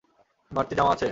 বাড়তি 0.51 0.73
জামা 0.75 0.91
আছে? 0.91 0.99